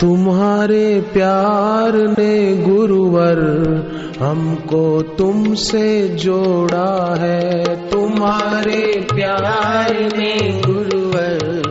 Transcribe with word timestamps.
तुम्हारे 0.00 1.00
प्यार 1.00 1.92
ने 1.96 2.56
गुरुवर 2.56 3.38
हमको 4.20 5.02
तुमसे 5.02 6.08
जोड़ा 6.08 7.16
है। 7.20 7.64
तुम्हारे 7.90 9.06
प्यार 9.14 9.92
ने 10.18 10.62
गुरुवर 10.66 11.62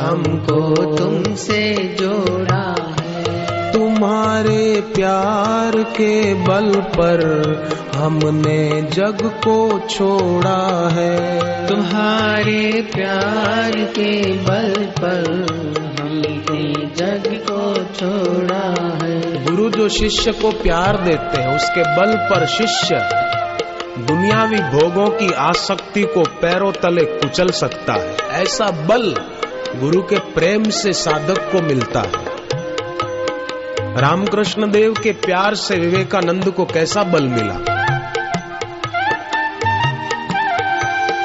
हमको 0.00 0.96
तुमसे 0.96 1.74
जोड़ा 2.00 2.74
है। 3.00 3.72
तुम्हारे 3.72 4.80
प्यार 4.94 5.82
के 5.82 6.34
बल 6.34 6.80
पर 6.80 7.20
हमने 7.96 8.82
जग 8.82 9.18
को 9.22 9.80
छोड़ा 9.90 10.88
है। 10.88 11.40
तुम्हारे 11.66 12.88
प्यार 12.94 13.70
के 13.70 14.32
बल 14.32 14.84
पर 14.84 15.46
जग 16.96 17.44
को 17.50 17.74
छोड़ा 17.74 18.98
है। 19.02 19.44
गुरु 19.44 19.70
जो 19.70 19.88
शिष्य 19.88 20.32
को 20.32 20.50
प्यार 20.50 20.96
देते 20.96 21.42
हैं, 21.42 21.56
उसके 21.56 21.80
बल 21.80 22.16
पर 22.16 22.46
शिष्य 22.46 23.20
दुनियावी 23.98 24.56
भोगों 24.56 25.06
की 25.06 25.32
आसक्ति 25.32 26.02
को 26.02 26.22
पैरों 26.22 26.72
तले 26.72 27.04
कुचल 27.04 27.46
सकता 27.46 27.92
है। 27.92 28.16
ऐसा 28.42 28.70
बल 28.70 29.14
गुरु 29.76 30.02
के 30.02 30.18
प्रेम 30.18 30.62
से 30.62 30.92
साधक 30.92 31.52
को 31.52 31.62
मिलता 31.62 32.00
है। 32.00 32.40
रामकृष्ण 33.96 34.70
देव 34.70 34.92
के 34.92 35.12
प्यार 35.12 35.54
से 35.54 35.74
विवेकानंद 35.74 36.50
को 36.50 36.64
कैसा 36.64 37.02
बल 37.02 37.22
मिला? 37.22 37.80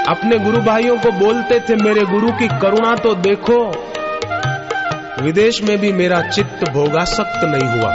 अपने 0.09 0.39
गुरु 0.39 0.57
भाइयों 0.57 0.97
को 0.97 1.11
बोलते 1.11 1.59
थे, 1.59 1.75
मेरे 1.75 2.01
गुरु 2.01 2.31
की 2.31 2.47
करुणा 2.47 2.95
तो 2.95 3.15
देखो 3.15 3.84
विदेश 5.21 5.63
में 5.63 5.77
भी 5.77 5.91
मेरा 5.91 6.21
चित्त 6.21 6.69
भोगासक्त 6.69 7.39
नहीं 7.43 7.69
हुआ। 7.69 7.89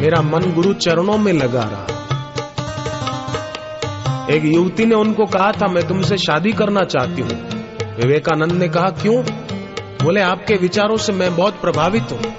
मेरा 0.00 0.22
मन 0.22 0.52
गुरु 0.52 0.72
चरणों 0.72 1.18
में 1.18 1.32
लगा 1.32 1.62
रहा। 1.62 1.86
एक 4.30 4.44
युवती 4.44 4.86
ने 4.86 4.94
उनको 4.94 5.26
कहा 5.26 5.52
था, 5.52 5.66
मैं 5.66 5.88
तुमसे 5.88 6.16
शादी 6.16 6.52
करना 6.52 6.80
चाहती 6.80 7.22
हूँ। 7.22 7.46
विवेकानंद 8.00 8.52
ने 8.52 8.68
कहा, 8.68 8.88
क्यों? 9.02 9.22
बोले, 10.02 10.20
आपके 10.20 10.54
विचारों 10.54 10.96
से 10.96 11.12
मैं 11.12 11.36
बहुत 11.36 11.60
प्रभावित 11.60 12.12
हूँ। 12.12 12.32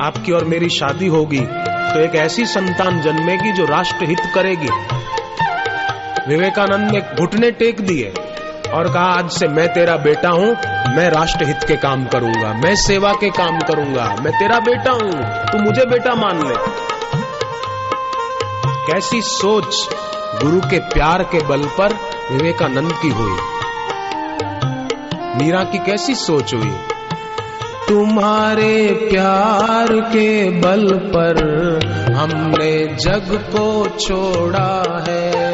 आपकी 0.00 0.32
और 0.32 0.44
मेरी 0.44 0.68
शादी 0.68 1.06
होगी 1.06 1.40
तो 1.92 2.00
एक 2.00 2.14
ऐसी 2.14 2.46
संतान 2.46 3.00
जन्मेगी 3.00 3.52
जो 3.52 3.64
राष्ट्र 3.64 4.04
हित 4.04 4.18
करेगी। 4.34 4.68
विवेकानंद 6.28 6.90
ने 6.90 7.00
घुटने 7.00 7.50
टेक 7.50 7.80
दिए। 7.80 8.14
और 8.74 8.92
कहा, 8.92 9.02
आज 9.02 9.30
से 9.30 9.48
मैं 9.48 9.68
तेरा 9.68 9.96
बेटा 9.96 10.28
हूँ, 10.28 10.56
मैं 10.96 11.10
राष्ट्र 11.10 11.46
हित 11.46 11.64
के 11.68 11.76
काम 11.76 12.04
करूँगा, 12.04 12.52
मैं 12.64 12.74
सेवा 12.76 13.12
के 13.12 13.30
काम 13.30 13.58
करूँगा, 13.58 14.16
मैं 14.22 14.32
तेरा 14.38 14.58
बेटा 14.58 14.90
हूँ, 14.90 15.12
तू 15.52 15.58
मुझे 15.58 15.84
बेटा 15.84 16.14
मान 16.14 16.48
ले। 16.48 16.54
कैसी 18.92 19.22
सोच 19.22 19.88
गुरु 20.42 20.60
के 20.60 20.78
प्यार 20.78 21.22
के 21.22 21.46
बल 21.46 21.62
पर 21.62 21.92
विवेकानंद 22.32 22.92
की 22.92 23.08
हुई। 23.08 23.36
मीरा 25.36 25.64
की 25.64 25.78
कैसी 25.78 26.14
सोच 26.14 26.54
हुई। 26.54 26.76
तुम्हारे 27.88 28.92
प्यार 29.12 29.86
के 30.00 30.50
बल 30.50 30.88
पर 30.94 31.36
हमने 32.14 32.86
जग 32.86 33.48
को 33.56 33.88
छोड़ा 34.00 35.04
है। 35.08 35.51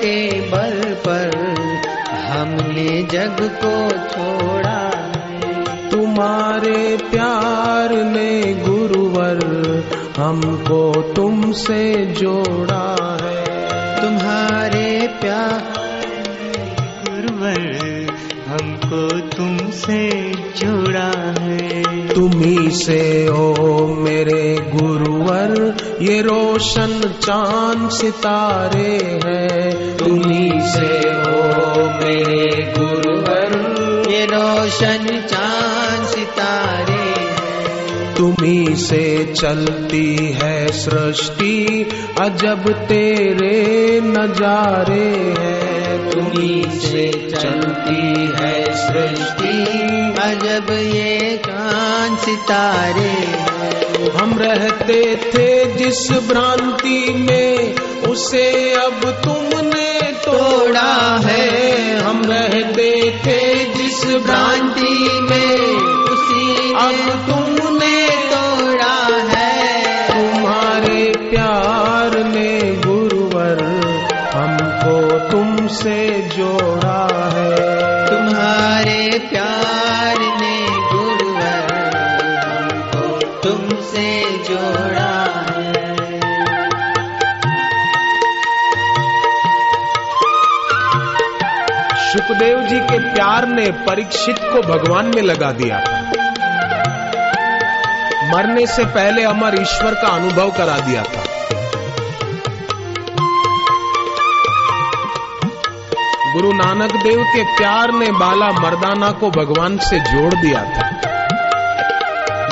के 0.00 0.40
बल 0.40 0.94
पर 0.94 1.36
हमने 2.14 3.02
जग 3.02 3.36
को 3.40 3.90
छोड़ा 4.08 4.90
तुम्हारे 5.90 6.96
प्यार 6.96 7.92
ने 7.92 8.54
गुरुवर 8.54 9.38
हमको 10.18 11.12
तुमसे 11.12 12.06
जोड़ा 12.06 12.96
है। 13.22 13.44
तुम्हारे 14.00 15.08
प्यार 15.20 15.60
गुरुवर 17.04 17.60
हमको 18.48 19.18
तुमसे 19.20 20.29
जोड़ा 20.56 21.34
है। 21.40 21.82
तुम्ही 22.08 22.70
से 22.70 23.26
हो 23.26 23.86
मेरे 23.98 24.58
गुरुवर, 24.74 25.76
ये 26.02 26.20
रोशन 26.22 27.14
चाँद 27.20 27.90
सितारे 27.90 29.20
हैं। 29.24 29.96
तुम्ही 29.96 30.50
से 30.60 31.08
हो 31.08 31.40
मेरे 32.04 32.72
गुरुवर, 32.78 33.50
ये 34.10 34.24
रोशन 34.24 35.26
चाँद 35.26 36.06
सितारे 36.06 37.10
तुम्ही 38.16 38.76
से 38.76 39.34
चलती 39.36 40.16
है 40.16 40.68
सृष्टि, 40.68 41.86
अजब 42.20 42.72
तेरे 42.72 44.00
नजारे 44.04 45.34
हैं। 45.38 45.69
तुम्ही 46.08 46.80
से 46.80 47.06
चलती 47.30 48.02
है 48.40 48.54
सृष्टि। 48.76 49.54
अजब 50.22 50.70
ये 50.70 51.36
चाँद 51.46 52.18
सितारे 52.18 53.14
हम 54.18 54.38
रहते 54.38 55.00
थे 55.16 55.48
जिस 55.74 56.10
भ्रांति 56.28 57.12
में 57.18 57.74
उसे 58.10 58.74
अब 58.74 59.00
तुमने 59.24 59.90
तोड़ा 60.24 61.20
है। 61.26 61.98
हम 62.00 62.22
रहते 62.24 62.90
थे 63.26 63.40
जिस 63.74 64.04
भ्रांति 64.04 64.94
में 65.22 65.56
उसी 66.12 66.72
अब 66.74 67.26
तुमने 67.26 67.39
तुमसे 75.70 76.28
जोड़ा 76.36 77.30
है। 77.34 78.06
तुम्हारे 78.06 79.18
प्यार 79.18 80.18
ने 80.18 80.56
गुरुवर 80.92 81.74
हमको 82.38 83.18
तुमसे 83.40 84.22
जोड़ा 84.38 85.12
है। 85.50 85.74
सुखदेव 92.12 92.62
जी 92.62 92.80
के 92.80 92.98
प्यार 93.14 93.48
ने 93.48 93.70
परीक्षित 93.70 94.36
को 94.38 94.62
भगवान 94.62 95.06
में 95.06 95.22
लगा 95.22 95.52
दिया 95.52 95.80
था। 95.80 96.02
मरने 98.34 98.66
से 98.66 98.84
पहले 98.84 99.22
अमर 99.22 99.62
ईश्वर 99.62 99.94
का 99.94 100.08
अनुभव 100.08 100.50
करा 100.50 100.78
दिया 100.78 101.02
था। 101.02 101.19
गुरु 106.34 106.52
नानक 106.52 106.92
देव 106.92 107.22
के 107.22 107.42
प्यार 107.42 107.92
ने 107.92 108.12
बाला 108.12 108.50
मर्दाना 108.50 109.10
को 109.10 109.30
भगवान 109.30 109.78
से 109.78 110.00
जोड़ 110.00 110.34
दिया 110.34 110.60
था। 110.64 111.00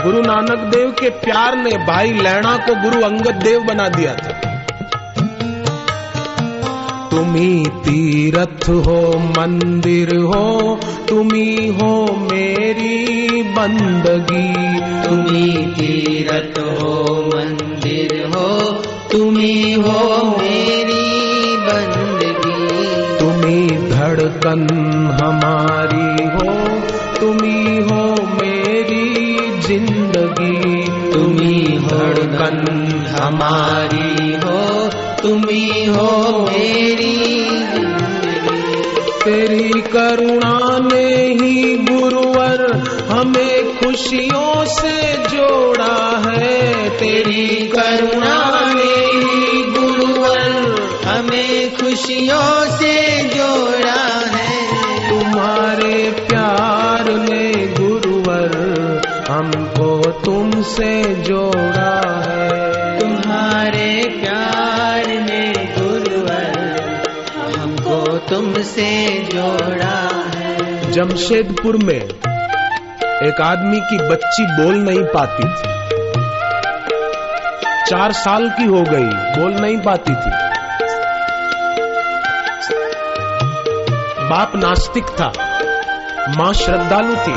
गुरु 0.05 0.21
नानक 0.21 0.59
देव 0.75 0.91
के 0.91 1.09
प्यार 1.09 1.57
ने 1.57 1.71
भाई 1.71 2.13
लैणा 2.13 2.57
को 2.57 2.75
गुरु 2.75 3.03
अंगद 3.03 3.35
देव 3.45 3.61
बना 3.61 3.89
दिया 3.89 4.15
था। 4.15 4.33
तुम्ही 7.11 7.65
तीरथ 7.69 8.69
हो, 8.69 9.19
मंदिर 9.19 10.17
हो, 10.17 10.79
तुम्ही 11.09 11.69
हो 11.69 12.07
मेरी 12.33 13.43
बंदगी। 13.43 14.53
तुम्ही 15.09 15.53
तीरथ 15.67 16.59
हो, 16.59 16.95
मंदिर 17.35 18.33
हो, 18.37 18.73
तुम्ही 19.13 19.73
हो 19.73 20.23
मेरी 20.39 20.98
धड़कन 24.49 25.09
हमारी 25.21 26.25
हो 26.25 26.53
तुम्ही 27.21 27.77
हो 27.79 28.05
मेरी 28.35 29.37
ज़िंदगी। 29.61 30.85
तुम्ही 31.13 31.79
धड़कन 31.79 32.61
हमारी 33.11 34.33
हो 34.45 34.89
तुम्ही 35.23 35.85
हो 35.87 36.11
मेरी 36.47 37.17
तेरी 39.25 39.81
करुणा 39.93 40.79
ने 40.83 41.07
ही 41.41 41.77
गुरुवर 41.91 42.67
हमें 43.11 43.79
खुशियों 43.79 44.65
से 44.75 44.97
जोड़ा 45.29 45.97
है। 46.27 46.89
तेरी 46.99 47.47
करुणा 47.69 48.39
ने 48.75 48.95
ही 49.19 49.63
गुरुवर 49.71 50.81
हमें 51.05 51.77
खुशियों 51.77 52.77
से 52.77 52.97
जोड़ा 53.29 54.08
प्यार 55.99 57.05
ने 57.11 57.67
गुरुवर 57.81 58.53
हमको 59.31 60.11
तुमसे 60.11 61.15
जोड़ा 61.15 62.23
है। 62.27 62.99
तुम्हारे 63.01 64.21
प्यार 64.21 65.07
ने 65.07 65.53
गुरुवर 65.79 66.59
हमको 67.59 68.19
तुमसे 68.19 69.09
जोड़ा 69.35 70.29
है। 70.37 70.93
जमशेदपुर 70.93 71.77
में 71.77 72.01
एक 73.23 73.41
आदमी 73.41 73.81
की 73.81 73.99
बच्ची 74.09 74.45
बोल 74.45 74.75
नहीं 74.75 75.03
पाती 75.05 75.45
थी। 75.45 75.79
चार 77.91 78.13
साल 78.13 78.51
की 78.51 78.65
हो 78.65 78.83
गई 78.83 79.41
बोल 79.41 79.53
नहीं 79.53 79.79
पाती 79.79 80.13
थी। 80.13 80.49
बाप 84.29 84.53
नास्तिक 84.57 85.05
था। 85.05 85.48
माँ 86.29 86.53
श्रद्धालु 86.53 87.17
थी। 87.17 87.35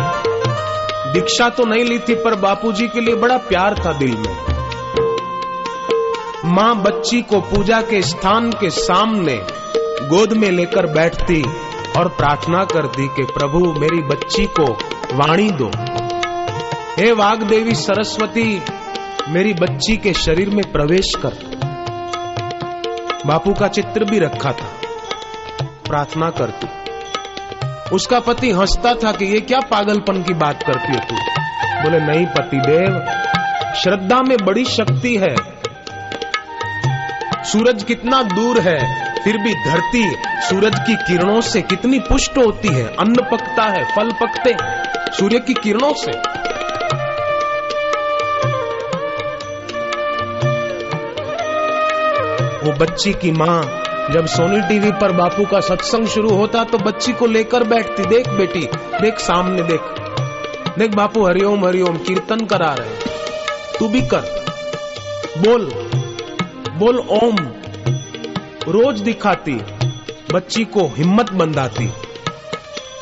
दीक्षा 1.13 1.49
तो 1.49 1.65
नहीं 1.65 1.83
ली 1.83 1.99
थी, 1.99 2.15
पर 2.15 2.35
बापूजी 2.35 2.87
के 2.87 3.01
लिए 3.01 3.15
बड़ा 3.15 3.37
प्यार 3.37 3.75
था 3.85 3.93
दिल 3.93 4.17
में। 4.17 4.37
माँ 6.45 6.75
बच्ची 6.75 7.21
को 7.21 7.41
पूजा 7.41 7.81
के 7.81 8.01
स्थान 8.01 8.51
के 8.51 8.69
सामने 8.69 9.35
गोद 10.07 10.33
में 10.33 10.51
लेकर 10.51 10.85
बैठती 10.85 11.43
और 11.97 12.07
प्रार्थना 12.07 12.65
करती 12.65 13.07
कि 13.07 13.23
प्रभु, 13.23 13.73
मेरी 13.79 14.01
बच्ची 14.01 14.45
को 14.45 14.73
वाणी 15.13 15.51
दो। 15.51 15.71
हे 16.97 17.11
वाग 17.11 17.43
देवी 17.43 17.75
सरस्वती, 17.75 18.61
मेरी 19.29 19.53
बच्ची 19.53 19.97
के 19.97 20.13
शरीर 20.13 20.49
में 20.49 20.71
प्रवेश 20.71 21.13
कर। 21.25 21.61
बापू 23.25 23.53
का 23.53 23.67
चित्र 23.67 24.03
भी 24.03 24.19
रखा 24.19 24.51
था। 24.51 24.71
प्रार्थना 25.65 26.29
करती। 26.29 26.80
उसका 27.93 28.19
पति 28.19 28.51
हंसता 28.51 28.93
था 28.93 29.11
कि 29.11 29.25
ये 29.25 29.41
क्या 29.41 29.59
पागलपन 29.59 30.23
की 30.23 30.33
बात 30.33 30.63
करती 30.63 30.93
है 30.93 30.99
तू? 30.99 31.15
बोले, 31.83 31.99
नहीं 31.99 32.25
पति 32.25 32.57
देव 32.57 33.17
श्रद्धा 33.75 34.21
में 34.21 34.37
बड़ी 34.37 34.65
शक्ति 34.65 35.17
है। 35.17 35.35
सूरज 37.43 37.83
कितना 37.83 38.23
दूर 38.23 38.59
है, 38.59 39.05
फिर 39.23 39.37
भी 39.37 39.53
धरती 39.53 40.15
सूरज 40.41 40.75
की 40.87 40.95
किरणों 40.95 41.41
से 41.41 41.61
कितनी 41.61 41.99
पुष्ट 41.99 42.37
होती 42.37 42.67
है। 42.67 42.83
अन्न 42.83 43.15
पकता 43.31 43.63
है, 43.63 43.95
फल 43.95 44.11
पकते 44.11 44.55
सूर्य 45.17 45.39
की 45.39 45.53
किरणों 45.53 45.93
से। 45.93 46.41
वो 52.65 52.77
बच्ची 52.77 53.13
की 53.13 53.31
माँ 53.31 53.83
जब 54.11 54.25
सोनी 54.25 54.61
टीवी 54.61 54.91
पर 54.91 55.11
बापू 55.11 55.45
का 55.45 55.59
सत्संग 55.59 56.07
शुरू 56.07 56.29
होता 56.29 56.63
तो 56.63 56.77
बच्ची 56.77 57.13
को 57.13 57.25
लेकर 57.25 57.63
बैठती, 57.63 58.05
देख 58.05 58.29
बेटी, 58.29 58.69
देख 59.01 59.19
सामने 59.19 59.63
देख। 59.63 59.81
देख 60.79 60.95
बापू, 60.95 61.27
हरिओम 61.27 61.65
हरिओम, 61.65 61.97
कीर्तन 61.97 62.45
करा 62.45 62.73
रहे 62.73 62.89
तू 63.79 63.87
भी 63.87 64.01
कर। 64.01 64.45
बोल। 65.37 65.65
बोल 66.77 66.97
ओम। 66.97 67.35
रोज 68.71 68.99
दिखाती, 68.99 69.61
बच्ची 70.33 70.65
को 70.65 70.93
हिम्मत 70.97 71.33
बंधाती। 71.33 71.89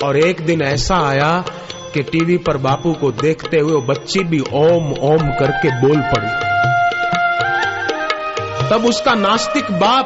और 0.04 0.18
एक 0.18 0.46
दिन 0.46 0.62
ऐसा 0.62 0.96
आया 0.96 1.44
कि 1.94 2.04
टीवी 2.04 2.38
पर 2.38 2.58
बापू 2.58 2.94
को 2.94 3.12
देखते 3.12 3.58
हुए 3.58 3.82
बच्ची 3.82 4.20
भी 4.20 4.40
ओम 4.40 4.94
ओम 4.94 5.28
करके 5.32 5.82
बोल 5.82 6.02
पड़ी। 6.02 6.50
तब 8.70 8.86
उसका 8.86 9.14
नास्तिक 9.14 9.72
बाप 9.72 10.06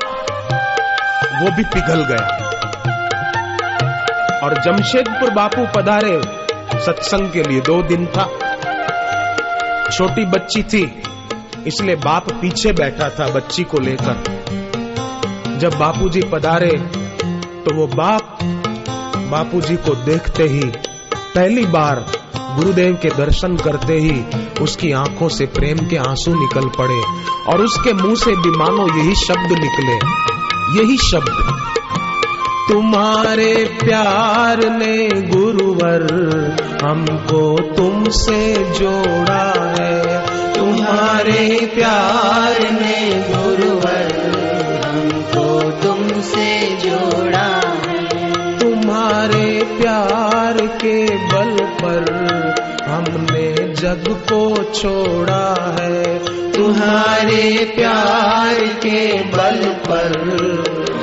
वो 1.43 1.49
भी 1.51 1.63
पिघल 1.65 2.03
गया। 2.03 2.25
और 4.43 4.53
जमशेदपुर 4.61 5.29
बापू 5.29 5.65
पधारे 5.75 6.21
सत्संग 6.81 7.31
के 7.31 7.43
लिए 7.43 7.59
दो 7.61 7.81
दिन 7.83 8.05
था। 8.07 8.25
छोटी 9.89 10.25
बच्ची 10.25 10.63
थी, 10.63 10.83
इसलिए 11.67 11.95
बाप 11.95 12.31
पीछे 12.31 12.71
बैठा 12.71 13.09
था 13.09 13.27
बच्ची 13.29 13.63
को 13.63 13.79
लेकर। 13.79 14.15
जब 15.57 15.77
बापूजी 15.79 16.21
पधारे 16.23 16.71
तो 17.65 17.75
वो 17.75 17.87
बाप 17.87 18.37
बापूजी 19.31 19.75
को 19.75 19.95
देखते 19.95 20.43
ही, 20.45 20.63
पहली 21.35 21.65
बार 21.67 22.05
गुरुदेव 22.55 22.97
के 23.01 23.09
दर्शन 23.09 23.55
करते 23.57 23.93
ही 23.95 24.23
उसकी 24.61 24.91
आँखों 24.93 25.29
से 25.29 25.45
प्रेम 25.45 25.77
के 25.87 25.97
आँसू 25.99 26.33
निकल 26.35 26.67
पड़े। 26.77 27.01
और 27.47 27.61
उसके 27.61 27.93
मुँह 27.93 28.15
से 28.15 28.31
भी 28.31 28.57
मानो 28.57 28.87
यही 28.97 29.15
शब्द 29.17 29.57
निकले। 29.59 30.31
यही 30.71 30.97
शब्द 30.97 31.59
तुम्हारे 32.69 33.79
प्यार 33.83 34.57
ने 34.57 35.09
गुरुवर 35.21 36.03
हमको 36.83 37.73
तुमसे 37.73 38.53
जोड़ा 38.53 39.75
है। 39.79 40.27
तुम्हारे 40.53 41.71
प्यार 41.75 42.59
ने 42.59 43.23
गुरुवर 43.29 44.09
हमको 44.85 45.71
तुमसे 45.83 46.77
जोड़ा 46.85 47.61
है। 47.85 48.59
तुम्हारे 48.59 49.63
प्यार 49.81 50.67
के 50.67 51.05
बल 51.05 51.65
पर 51.65 52.12
जग 53.83 54.03
को 54.07 54.63
छोड़ा 54.63 55.75
है 55.79 56.19
तुम्हारे 56.51 57.71
प्यार 57.75 58.53
के 58.55 59.23
बल 59.23 59.65
पर। 59.65 60.17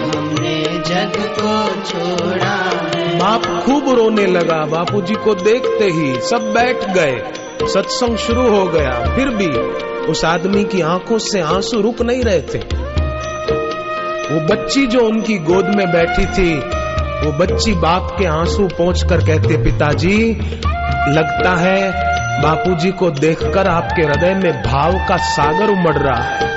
हमने 0.02 0.64
जग 0.64 1.12
को 1.16 1.82
छोड़ा 1.82 2.70
है। 2.96 3.18
बाप 3.18 3.62
खूब 3.66 3.88
रोने 3.88 4.26
लगा, 4.26 4.66
बापूजी 4.66 5.14
को 5.14 5.34
देखते 5.34 5.84
ही 5.84 6.20
सब 6.20 6.52
बैठ 6.52 6.90
गए। 6.90 7.24
सत्संग 7.66 8.16
शुरू 8.16 8.42
हो 8.42 8.64
गया, 8.64 9.14
फिर 9.16 9.28
भी 9.28 9.48
उस 10.06 10.24
आदमी 10.24 10.64
की 10.64 10.80
आँखों 10.80 11.18
से 11.18 11.40
आँसू 11.40 11.80
रुक 11.80 12.02
नहीं 12.02 12.22
रहे 12.22 12.40
थे। 12.40 12.58
वो 14.34 14.40
बच्ची 14.46 14.86
जो 14.86 15.00
उनकी 15.00 15.38
गोद 15.38 15.66
में 15.66 15.92
बैठी 15.92 16.26
थी, 16.26 16.54
वो 17.26 17.32
बच्ची 17.32 17.72
बाप 17.72 18.16
के 18.18 18.26
आँसू 18.26 18.66
पहुँच 18.66 19.02
कर 19.02 19.16
कहते, 19.16 19.56
पिताजी, 19.64 20.32
लगता 21.08 21.56
है 21.56 22.09
बापूजी 22.42 22.90
को 22.90 23.10
देखकर 23.10 23.68
आपके 23.68 24.02
हृदय 24.02 24.34
में 24.34 24.62
भाव 24.62 24.92
का 25.08 25.16
सागर 25.16 25.70
उमड़ 25.70 25.96
रहा 25.96 26.22
है। 26.22 26.48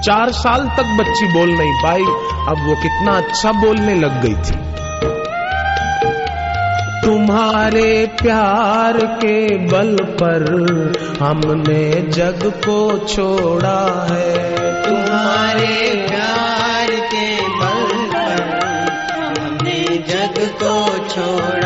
चार 0.00 0.30
साल 0.30 0.60
तक 0.60 0.84
बच्ची 1.00 1.32
बोल 1.32 1.48
नहीं 1.48 1.82
पाई, 1.82 2.02
अब 2.48 2.66
वो 2.68 2.74
कितना 2.74 3.16
अच्छा 3.16 3.52
बोलने 3.52 3.94
लग 3.94 4.22
गई 4.22 4.34
थी। 4.34 4.66
तुम्हारे 7.02 8.06
प्यार 8.22 8.96
के 8.96 9.56
बल 9.66 9.96
पर 10.02 10.44
हमने 11.20 12.10
जग 12.10 12.52
को 12.56 12.98
छोड़ा 12.98 14.06
है। 14.10 14.32
तुम्हारे 14.82 16.06
प्यार 16.08 16.90
के 16.90 17.36
बल 17.48 18.06
पर 18.06 18.42
हमने 19.40 19.98
जग 19.98 20.48
को 20.62 20.98
छोड़ा 21.08 21.65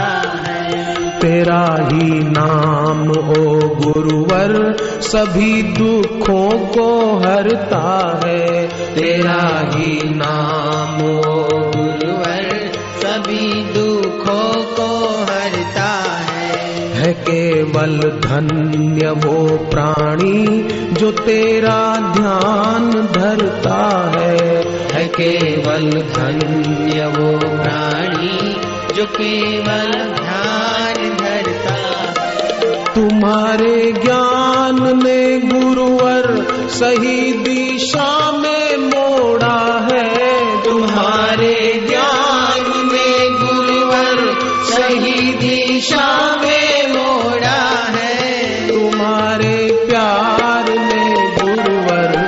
तेरा 1.20 1.88
ही 1.92 2.10
नाम, 2.10 3.10
ओ 3.10 3.58
गुरुवर, 3.58 4.76
सभी 5.00 5.62
दुखों 5.62 6.50
को 6.50 7.18
हरता 7.18 8.20
है। 8.24 8.68
तेरा 8.68 9.70
ही 9.74 10.02
नाम, 10.04 11.04
ओ 11.04 11.32
गुरुवर, 11.76 12.70
सभी 13.02 13.64
दुखों 13.64 14.62
को 14.62 15.08
हरता 15.22 16.02
है। 16.32 16.88
है 16.88 17.12
केवल 17.12 18.20
धन्य 18.24 19.10
वो 19.10 19.56
प्राणी, 19.56 20.62
जो 20.92 21.10
तेरा 21.10 22.12
ध्यान 22.16 22.90
धरता 23.12 24.12
है। 24.16 24.68
है 24.92 25.08
केवल 25.08 25.90
धन्य 25.90 27.06
वो 27.06 27.38
प्राणी, 27.38 28.56
जो 28.94 29.04
केवल 29.04 30.20
तुम्हारे 33.30 33.92
ज्ञान 33.92 35.00
ने 35.02 35.38
गुरुवर 35.38 36.46
सही 36.68 37.32
दिशा 37.32 38.32
में 38.32 38.76
मोड़ा 38.76 39.88
है। 39.92 40.62
तुम्हारे 40.64 41.86
ज्ञान 41.88 42.88
में 42.92 43.32
गुरुवर 43.32 44.38
सही 44.64 45.32
दिशा 45.32 46.36
में 46.36 46.88
मोड़ा 46.88 47.62
है। 47.96 48.68
तुम्हारे 48.68 49.86
प्यार 49.90 50.68
ने 50.68 51.30
गुरुवर 51.42 52.18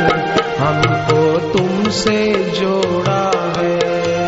हमको 0.59 1.53
तुमसे 1.59 2.35
जोड़ा 2.61 3.55
है। 3.57 3.79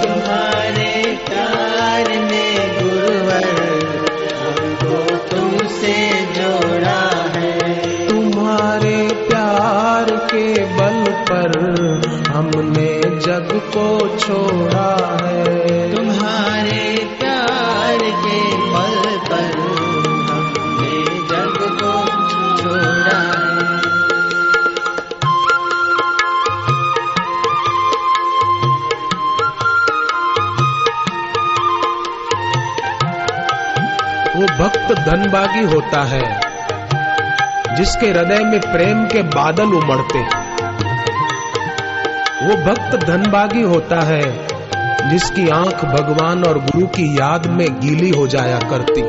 तुम्हारे 0.03 1.19
प्यार 1.29 2.09
ने 2.09 2.55
गुरुवर 2.83 3.49
हमको 4.43 5.17
तुमसे 5.17 6.11
जोड़ा 6.35 6.44
जग 13.25 13.53
को 13.67 14.19
छोड़ा 14.19 14.89
है। 15.23 15.95
तुम्हारे 15.95 16.83
प्यार 17.21 18.03
के 18.25 18.41
बल 18.73 19.17
पर 19.29 19.55
हमने 20.29 20.99
जग 21.31 21.57
को 21.81 21.95
छोड़ा 22.59 23.17
है। 23.17 23.81
वो 34.37 34.47
भक्त 34.59 34.95
धनबागी 35.01 35.65
होता 35.75 36.03
है 36.03 36.41
जिसके 37.77 38.07
हृदय 38.07 38.45
में 38.45 38.61
प्रेम 38.61 39.05
के 39.07 39.23
बादल 39.23 39.73
उमड़ते 39.75 40.44
वो 42.45 42.55
भक्त 42.55 43.07
धनबागी 43.07 43.63
होता 43.63 44.01
है, 44.01 44.49
जिसकी 45.11 45.49
आँख 45.49 45.85
भगवान 45.85 46.45
और 46.45 46.59
गुरु 46.59 46.87
की 46.87 47.19
याद 47.19 47.47
में 47.47 47.81
गीली 47.81 48.11
हो 48.11 48.27
जाया 48.27 48.59
करती। 48.59 49.03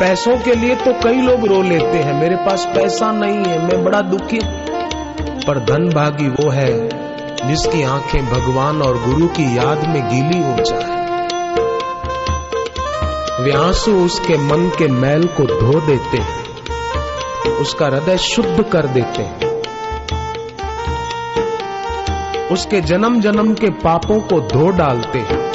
पैसों 0.00 0.36
के 0.38 0.54
लिए 0.54 0.74
तो 0.74 0.92
कई 0.92 1.20
लोग 1.20 1.46
रो 1.46 1.62
लेते 1.62 1.98
हैं, 1.98 2.20
मेरे 2.20 2.36
पास 2.36 2.66
पैसा 2.74 3.12
नहीं 3.12 3.44
है, 3.44 3.58
मैं 3.66 3.84
बड़ा 3.84 4.00
दुखी। 4.00 4.40
पर 5.46 5.58
धनभागी 5.64 6.28
वो 6.28 6.50
है, 6.50 6.88
जिसकी 7.48 7.82
आँखें 7.82 8.26
भगवान 8.26 8.82
और 8.82 9.02
गुरु 9.02 9.26
की 9.26 9.56
याद 9.58 9.86
में 9.88 10.08
गीली 10.08 10.42
हो 10.42 10.56
जाए। 10.60 10.96
वे 13.42 13.52
आँसू 13.52 14.04
उसके 14.04 14.36
मन 14.36 14.70
के 14.78 14.88
मैल 14.88 15.24
को 15.26 15.42
धो 15.42 15.80
देते 15.80 16.18
हैं, 16.18 16.44
उसका 17.56 17.86
हृदय 17.86 18.18
शुद्ध 18.18 18.64
कर 18.72 18.86
देते 18.86 19.22
हैं। 19.22 19.45
उसके 22.52 22.80
जन्म 22.80 23.20
जन्म 23.20 23.54
के 23.54 23.70
पापों 23.70 24.20
को 24.20 24.40
धो 24.40 24.70
डालते 24.70 25.18
हैं। 25.18 25.52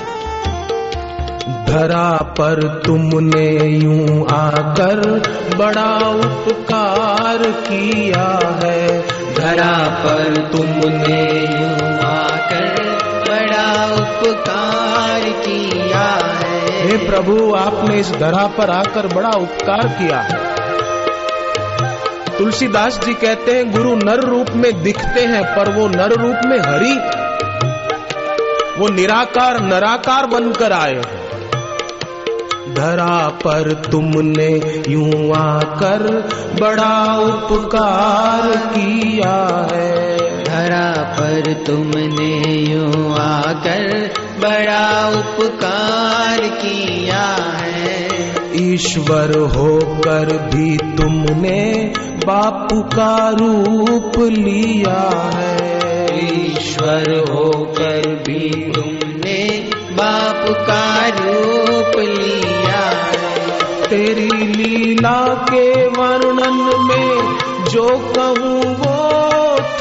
धरा 1.66 2.18
पर 2.18 2.82
तुमने 2.86 3.66
यूँ 3.66 4.28
आकर 4.28 5.20
बड़ा 5.58 6.10
उपकार 6.10 7.38
किया 7.38 8.40
है। 8.64 9.02
धरा 9.36 9.90
पर 10.06 10.50
तुमने 10.52 11.22
यूँ 11.40 12.00
आकर 12.00 12.76
बड़ा 13.30 13.86
उपकार 13.96 15.22
किया 15.22 16.00
है। 16.00 16.88
हे 16.88 16.98
प्रभु, 17.10 17.54
आपने 17.54 18.00
इस 18.00 18.12
धरा 18.12 18.48
पर 18.48 18.70
आकर 18.70 19.08
बड़ा 19.08 19.30
उपकार 19.30 19.88
किया 19.88 20.20
है। 20.20 20.41
तुलसीदास 22.42 23.00
जी 23.06 23.14
कहते 23.14 23.52
हैं 23.52 23.72
गुरु 23.72 23.96
नर 23.96 24.20
रूप 24.20 24.46
में 24.56 24.84
दिखते 24.84 25.22
हैं 25.22 25.44
पर 25.44 25.72
वो 25.72 25.88
नर 25.88 26.10
रूप 26.12 26.38
में 26.46 26.60
हरि। 26.60 26.96
वो 28.80 28.90
निराकार 28.90 29.62
नराकार 29.62 30.26
बनकर 30.26 30.72
आए 30.72 30.96
हैं। 30.96 31.22
धरा 32.74 33.28
पर 33.30 33.74
तुमने 33.74 34.82
यूँ 34.90 35.34
आकर 35.36 36.30
बड़ा 36.62 37.18
उपकार 37.18 38.58
किया 38.58 39.70
है। 39.72 40.18
धरा 40.44 41.04
पर 41.04 41.54
तुमने 41.54 42.56
यूँ 42.72 43.16
आकर 43.20 44.14
बड़ा 44.40 45.10
उपकार 45.10 46.40
किया 46.40 47.26
है। 47.52 48.02
ईश्वर 48.56 49.38
होकर 49.40 50.50
भी 50.56 50.78
तुमने 50.78 51.94
बापू 52.26 52.82
का 52.82 53.30
रूप 53.30 54.20
लिया 54.20 55.32
है। 55.36 55.58
ईश्वर 56.34 57.26
होकर 57.32 58.24
भी 58.28 58.72
तुमने 58.72 59.70
बाप 59.92 60.46
का 60.50 61.08
रूप 61.08 62.00
लिया 62.00 62.90
है। 62.90 63.50
तेरी 63.90 64.30
लीला 64.30 65.34
के 65.34 65.88
वर्णन 65.88 66.86
में 66.86 67.38
जो 67.70 67.88
कहूँ 68.18 68.62
वो 68.76 69.02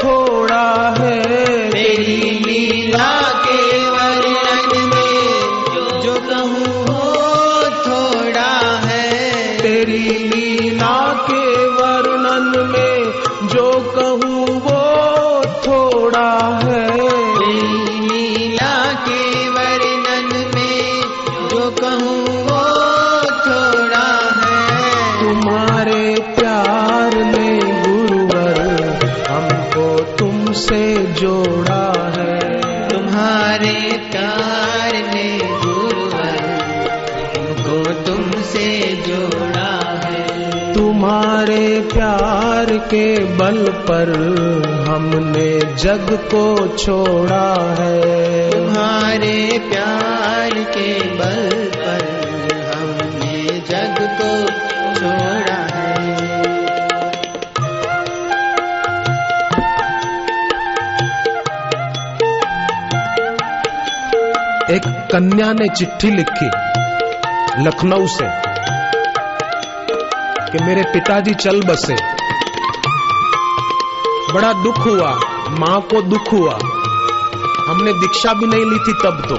थोड़ा 0.03 0.95
है। 0.99 1.21
तेरी 1.69 2.31
लीला 2.31 3.40
जोड़ा 31.13 32.13
है। 32.17 32.39
तुम्हारे 32.89 33.97
प्यार 34.11 34.91
ने 34.93 35.37
गुरुवर 35.37 36.37
हमको 37.37 37.93
तुमसे 38.01 38.95
जोड़ा 39.07 40.01
है। 40.05 40.73
तुम्हारे 40.73 41.89
प्यार 41.93 42.77
के 42.77 43.19
बल 43.19 43.57
पर 43.57 44.09
हमने 44.87 45.59
जग 45.75 46.19
को 46.35 46.77
छोड़ा 46.77 47.75
है। 47.79 48.51
तुम्हारे 48.51 49.61
प्यार 49.71 50.49
के 50.49 51.00
कन्या 65.11 65.53
ने 65.53 65.67
चिट्ठी 65.67 66.09
लिखी 66.11 66.45
लखनऊ 67.63 68.07
से 68.07 68.25
कि 70.51 70.63
मेरे 70.63 70.81
पिताजी 70.81 71.33
चल 71.33 71.61
बसे। 71.61 71.95
बड़ा 74.33 74.53
दुख 74.53 74.77
हुआ, 74.77 75.11
माँ 75.49 75.81
को 75.81 76.01
दुख 76.01 76.33
हुआ। 76.33 76.53
हमने 77.69 77.93
दीक्षा 77.93 78.33
भी 78.33 78.45
नहीं 78.45 78.65
ली 78.65 78.79
थी 78.79 78.93
तब 78.93 79.25
तो। 79.29 79.37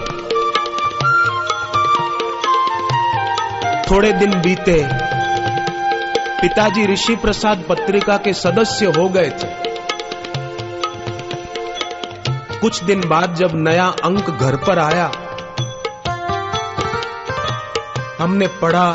थोड़े 3.90 4.12
दिन 4.12 4.30
बीते, 4.30 4.88
पिताजी 6.42 6.86
ऋषि 6.86 7.16
प्रसाद 7.16 7.64
पत्रिका 7.68 8.16
के 8.16 8.32
सदस्य 8.32 8.86
हो 8.86 9.08
गए 9.08 9.30
थे। 9.30 9.72
कुछ 12.58 12.84
दिन 12.84 13.00
बाद 13.06 13.34
जब 13.34 13.50
नया 13.54 13.86
अंक 13.86 14.30
घर 14.30 14.56
पर 14.56 14.78
आया 14.78 15.10
हमने 18.22 18.46
पढ़ा, 18.46 18.90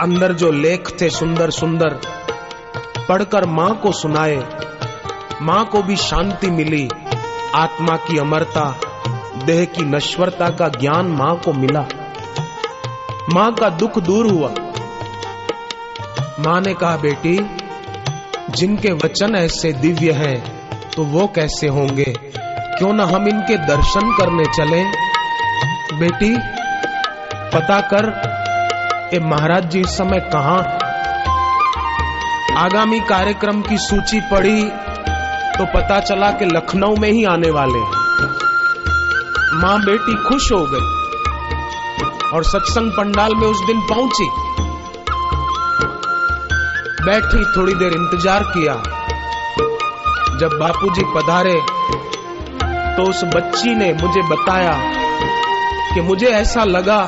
अंदर 0.00 0.32
जो 0.32 0.52
लेख 0.52 1.00
थे 1.00 1.10
सुंदर 1.10 1.50
सुंदर, 1.50 2.00
पढ़कर 3.08 3.44
माँ 3.44 3.76
को 3.76 3.92
सुनाए। 3.92 4.48
माँ 5.42 5.64
को 5.64 5.82
भी 5.82 5.96
शांति 5.96 6.50
मिली, 6.50 6.88
आत्मा 7.54 7.96
की 7.96 8.18
अमरता, 8.18 8.80
देह 9.44 9.64
की 9.64 9.82
नश्वरता 9.82 10.48
का 10.48 10.68
ज्ञान 10.68 11.06
माँ 11.06 11.36
को 11.36 11.52
मिला। 11.52 11.86
माँ 13.32 13.54
का 13.54 13.68
दुख 13.68 13.98
दूर 13.98 14.26
हुआ। 14.26 14.48
माँ 16.40 16.60
ने 16.60 16.74
कहा, 16.74 16.96
बेटी, 16.96 17.50
जिनके 18.50 18.92
वचन 18.92 19.34
ऐसे 19.36 19.72
दिव्य 19.72 20.12
हैं 20.12 20.68
तो 20.96 21.04
वो 21.04 21.26
कैसे 21.26 21.68
होंगे? 21.68 22.14
क्यों 22.78 22.92
ना 22.92 23.04
हम 23.04 23.28
इनके 23.28 23.56
दर्शन 23.56 24.12
करने 24.12 24.44
चले? 24.44 24.84
बेटी 25.98 26.53
पता 27.54 27.80
कर 27.92 28.06
ये 29.14 29.18
महाराज 29.20 29.70
जी, 29.70 29.80
इस 29.80 29.96
समय 29.98 30.20
कहा? 30.32 30.56
आगामी 32.58 32.98
कार्यक्रम 33.00 33.60
की 33.62 33.76
सूची 33.78 34.20
पड़ी 34.30 34.62
तो 35.58 35.64
पता 35.74 35.98
चला 36.00 36.30
कि 36.30 36.44
लखनऊ 36.46 36.96
में 36.96 37.10
ही 37.10 37.24
आने 37.24 37.50
वाले 37.50 37.78
हैं। 37.78 38.02
माँ 39.60 39.78
बेटी 39.80 40.14
खुश 40.24 40.50
हो 40.52 40.58
गई 40.70 40.86
और 42.28 42.44
सत्संग 42.44 42.90
पंडाल 42.90 43.34
में 43.34 43.46
उस 43.48 43.60
दिन 43.66 43.80
पहुँची। 43.90 44.28
बैठी, 47.04 47.44
थोड़ी 47.56 47.74
देर 47.74 47.92
इंतज़ार 47.92 48.42
किया। 48.48 48.74
जब 50.38 50.58
बापूजी 50.60 51.04
पधारे 51.14 51.54
तो 52.96 53.02
उस 53.02 53.24
बच्ची 53.24 53.74
ने 53.74 53.92
मुझे 53.92 54.22
बताया 54.28 54.72
कि 55.94 56.00
मुझे 56.00 56.26
ऐसा 56.28 56.64
लगा 56.64 56.98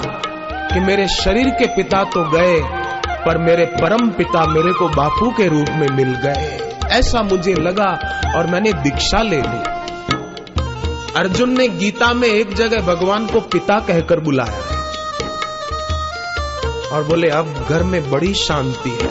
कि 0.76 0.80
मेरे 0.80 1.06
शरीर 1.08 1.48
के 1.50 1.66
पिता 1.66 2.02
तो 2.04 2.22
गए, 2.30 2.56
पर 3.24 3.38
मेरे 3.38 3.64
परम 3.64 4.08
पिता 4.08 4.44
मेरे 4.46 4.72
को 4.72 4.88
बापू 4.88 5.30
के 5.30 5.46
रूप 5.48 5.68
में 5.70 5.86
मिल 5.88 6.10
गए। 6.14 6.58
ऐसा 6.90 7.22
मुझे 7.22 7.54
लगा 7.54 7.86
और 8.36 8.46
मैंने 8.46 8.72
दीक्षा 8.72 9.22
ले 9.22 9.36
ली। 9.36 9.62
अर्जुन 11.16 11.56
ने 11.58 11.68
गीता 11.68 12.12
में 12.12 12.28
एक 12.28 12.54
जगह 12.54 12.86
भगवान 12.86 13.26
को 13.26 13.40
पिता 13.40 13.78
कहकर 13.80 14.20
बुलाया 14.20 14.60
और 16.92 17.04
बोले, 17.04 17.28
अब 17.30 17.66
घर 17.68 17.82
में 17.82 18.10
बड़ी 18.10 18.34
शांति 18.34 18.98
है, 19.02 19.10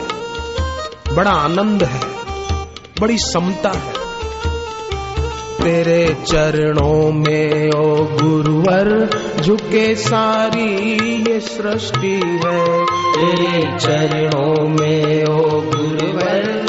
बड़ा 1.16 1.32
आनंद 1.32 1.84
है, 1.84 2.02
बड़ी 3.02 3.18
समता 3.18 3.70
है। 3.70 4.05
तेरे 5.66 6.18
चरणों 6.28 7.12
में, 7.12 7.72
ओ 7.72 7.96
गुरुवर, 8.04 9.10
झुके 9.42 9.96
सारी 9.96 10.94
ये 11.22 11.40
सृष्टि 11.40 12.42
है। 12.46 12.86
तेरे 12.86 13.78
चरणों 13.78 14.68
में, 14.68 15.26
ओ 15.26 15.62
गुरुवर 15.62 16.66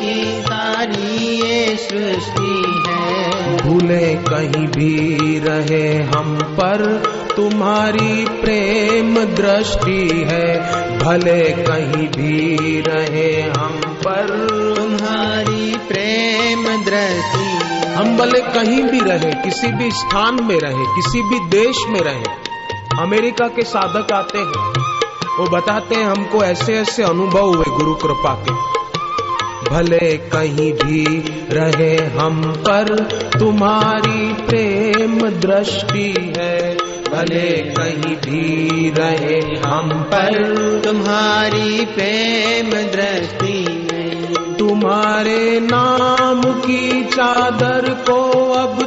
की 0.00 0.42
सारी 0.42 1.26
ये 1.40 1.76
सृष्टि 1.76 2.82
है। 2.88 3.56
भूले 3.56 4.14
कहीं 4.14 4.66
भी 4.66 5.38
रहे 5.38 6.02
हम 6.02 6.38
पर, 6.42 7.02
तुम्हारी 7.36 8.24
प्रेम 8.24 9.24
दृष्टि 9.24 10.26
है। 10.30 10.60
भले 10.98 11.44
कहीं 11.44 12.08
भी 12.08 12.56
रहे 12.80 13.42
हम 13.42 13.80
पर, 13.86 14.48
तुम्हारी 14.76 15.76
प्रेम 15.88 16.64
दृष्टि 16.84 17.75
हम 17.96 18.16
भले 18.16 18.40
कहीं 18.40 18.82
भी 18.82 19.00
रहे, 19.00 19.30
किसी 19.32 19.72
भी 19.72 19.90
स्थान 19.90 20.44
में 20.44 20.60
रहे, 20.60 20.84
किसी 20.84 21.22
भी 21.22 21.40
देश 21.48 21.76
में 21.88 22.00
रहे, 22.00 22.24
अमेरिका 23.00 23.48
के 23.48 23.62
साधक 23.62 24.12
आते 24.12 24.38
हैं। 24.38 24.72
वो 25.38 25.50
बताते 25.50 25.94
हैं 25.94 26.04
हमको 26.04 26.44
ऐसे 26.44 26.74
ऐसे 26.74 27.02
अनुभव 27.02 27.54
हुए 27.54 27.64
गुरु 27.68 27.94
कृपा 27.94 28.34
के। 28.34 28.76
भले 29.70 30.16
कहीं 30.16 30.72
भी 30.72 31.04
रहे 31.50 31.96
हम 31.96 32.42
पर, 32.42 33.08
तुम्हारी 33.38 34.32
प्रेम 34.32 35.28
दृष्टि 35.28 36.34
है। 36.38 36.76
भले 37.12 37.56
कहीं 37.56 38.16
भी 38.16 38.90
रहे 38.90 39.68
हम 39.70 39.90
पर, 39.90 40.44
तुम्हारी 40.84 41.84
प्रेम 41.84 42.70
दृष्टि 42.70 43.55
तुम्हारे 44.66 45.60
नाम 45.60 46.40
की 46.60 47.02
चादर 47.04 47.88
को 48.08 48.16
अब 48.52 48.85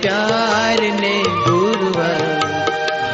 प्यार 0.00 0.80
ने 1.00 1.22
गुरुवर 1.22 2.22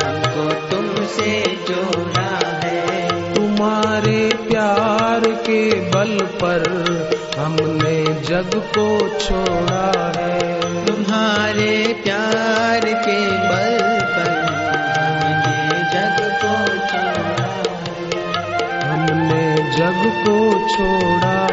हमको 0.02 0.44
तुमसे 0.70 1.40
जोड़ा 1.68 2.30
है। 2.64 3.34
तुम्हारे 3.34 4.20
प्यार 4.50 5.20
के 5.20 5.60
बल 5.90 6.18
पर 6.42 6.62
हमने 7.38 8.04
जग 8.22 8.50
को 8.78 9.08
छोड़ा 9.18 10.12
है। 10.16 10.60
तुम्हारे 10.86 12.00
प्यार 12.04 12.80
के 12.80 13.20
बल 13.48 13.78
पर 14.14 14.34
हमने 14.98 15.78
जग 15.94 16.18
को 16.42 16.54
छोड़ा 16.88 17.48
है। 17.84 18.28
हमने 18.88 19.46
जग 19.76 20.00
को 20.24 20.38
छोड़ा 20.68 21.48